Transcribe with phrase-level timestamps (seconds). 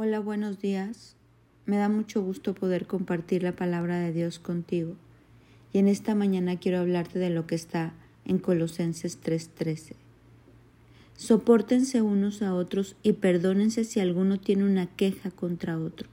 [0.00, 1.16] Hola, buenos días.
[1.66, 4.94] Me da mucho gusto poder compartir la palabra de Dios contigo.
[5.72, 9.96] Y en esta mañana quiero hablarte de lo que está en Colosenses 3:13.
[11.16, 16.08] Sopórtense unos a otros y perdónense si alguno tiene una queja contra otro.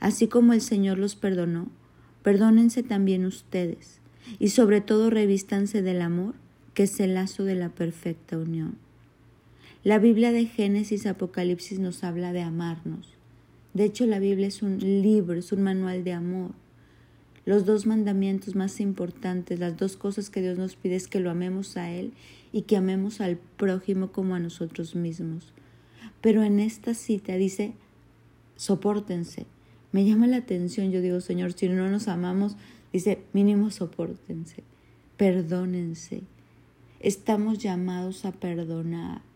[0.00, 1.68] Así como el Señor los perdonó,
[2.22, 4.00] perdónense también ustedes.
[4.38, 6.34] Y sobre todo revístanse del amor,
[6.72, 8.78] que es el lazo de la perfecta unión.
[9.84, 13.16] La Biblia de Génesis Apocalipsis nos habla de amarnos.
[13.74, 16.52] De hecho, la Biblia es un libro, es un manual de amor.
[17.46, 21.32] Los dos mandamientos más importantes, las dos cosas que Dios nos pide es que lo
[21.32, 22.12] amemos a Él
[22.52, 25.52] y que amemos al prójimo como a nosotros mismos.
[26.20, 27.72] Pero en esta cita dice,
[28.54, 29.46] sopórtense.
[29.90, 32.56] Me llama la atención, yo digo, Señor, si no nos amamos,
[32.92, 34.62] dice, mínimo sopórtense,
[35.16, 36.22] perdónense.
[37.00, 39.31] Estamos llamados a perdonar.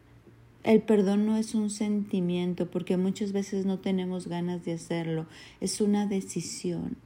[0.66, 5.27] El perdón no es un sentimiento porque muchas veces no tenemos ganas de hacerlo,
[5.61, 6.97] es una decisión.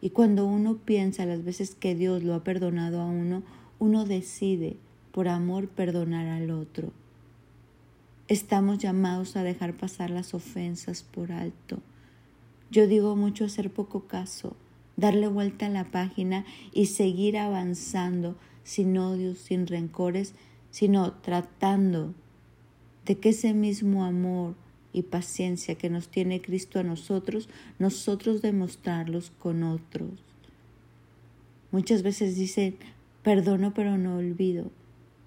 [0.00, 3.42] Y cuando uno piensa las veces que Dios lo ha perdonado a uno,
[3.78, 4.78] uno decide
[5.12, 6.92] por amor perdonar al otro.
[8.26, 11.80] Estamos llamados a dejar pasar las ofensas por alto.
[12.70, 14.56] Yo digo mucho hacer poco caso,
[14.96, 18.34] darle vuelta a la página y seguir avanzando
[18.64, 20.32] sin odios, sin rencores,
[20.70, 22.14] sino tratando
[23.06, 24.54] de que ese mismo amor
[24.92, 30.10] y paciencia que nos tiene Cristo a nosotros, nosotros demostrarlos con otros.
[31.70, 32.76] Muchas veces dicen,
[33.22, 34.70] perdono pero no olvido.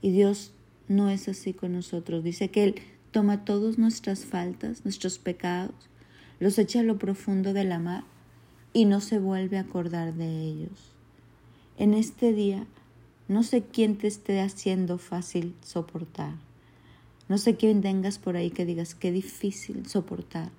[0.02, 0.52] Y Dios
[0.88, 2.24] no es así con nosotros.
[2.24, 2.76] Dice que Él
[3.12, 5.76] toma todas nuestras faltas, nuestros pecados,
[6.40, 8.04] los echa a lo profundo de la mar
[8.74, 10.94] y no se vuelve a acordar de ellos.
[11.78, 12.66] En este día,
[13.28, 16.49] no sé quién te esté haciendo fácil soportar.
[17.30, 20.50] No sé quién tengas por ahí que digas qué difícil soportar,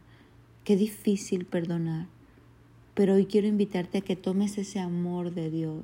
[0.62, 2.06] qué difícil perdonar.
[2.94, 5.82] Pero hoy quiero invitarte a que tomes ese amor de Dios,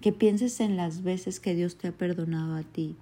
[0.00, 2.96] que pienses en las veces que Dios te ha perdonado a ti,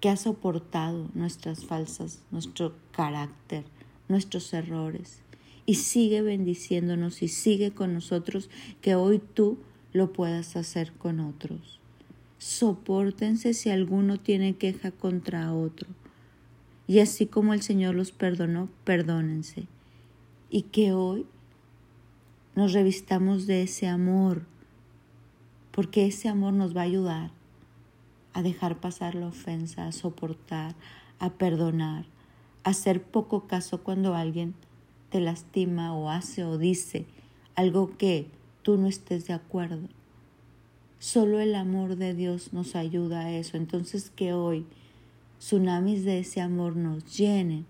[0.00, 3.64] que ha soportado nuestras falsas, nuestro carácter,
[4.08, 5.18] nuestros errores,
[5.64, 8.50] y sigue bendiciéndonos y sigue con nosotros,
[8.80, 9.58] que hoy tú
[9.92, 11.80] lo puedas hacer con otros.
[12.38, 15.88] Sopórtense si alguno tiene queja contra otro.
[16.86, 19.66] Y así como el Señor los perdonó, perdónense.
[20.50, 21.26] Y que hoy
[22.54, 24.46] nos revistamos de ese amor,
[25.72, 27.30] porque ese amor nos va a ayudar
[28.36, 30.74] a dejar pasar la ofensa, a soportar,
[31.18, 32.04] a perdonar,
[32.64, 34.54] a hacer poco caso cuando alguien
[35.08, 37.06] te lastima o hace o dice
[37.54, 38.30] algo que
[38.60, 39.88] tú no estés de acuerdo.
[40.98, 43.56] Solo el amor de Dios nos ayuda a eso.
[43.56, 44.66] Entonces que hoy
[45.38, 47.66] tsunamis de ese amor nos llenen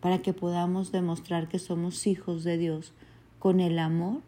[0.00, 2.92] para que podamos demostrar que somos hijos de Dios
[3.38, 4.20] con el amor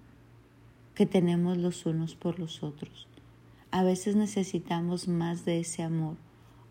[0.95, 3.07] que tenemos los unos por los otros.
[3.71, 6.17] A veces necesitamos más de ese amor.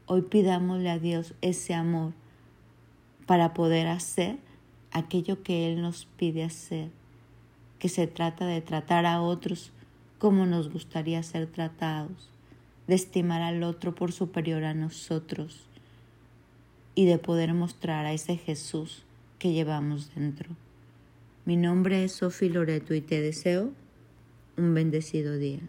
[0.05, 2.13] Hoy pidámosle a Dios ese amor
[3.25, 4.37] para poder hacer
[4.91, 6.89] aquello que Él nos pide hacer,
[7.77, 9.71] que se trata de tratar a otros
[10.17, 12.29] cómo nos gustaría ser tratados,
[12.87, 15.67] de estimar al otro por superior a nosotros
[16.95, 19.03] y de poder mostrar a ese Jesús
[19.39, 20.49] que llevamos dentro.
[21.45, 23.71] Mi nombre es Sofi Loreto y te deseo
[24.57, 25.61] un bendecido día.